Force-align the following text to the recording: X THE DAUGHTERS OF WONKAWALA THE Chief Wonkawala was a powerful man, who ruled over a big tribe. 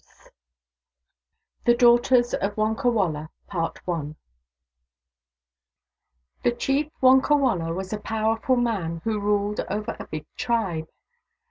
X 0.01 0.31
THE 1.65 1.75
DAUGHTERS 1.75 2.33
OF 2.33 2.55
WONKAWALA 2.57 3.29
THE 6.43 6.51
Chief 6.57 6.87
Wonkawala 7.03 7.75
was 7.75 7.93
a 7.93 7.99
powerful 7.99 8.55
man, 8.55 9.01
who 9.03 9.19
ruled 9.19 9.59
over 9.69 9.95
a 9.99 10.07
big 10.07 10.25
tribe. 10.35 10.87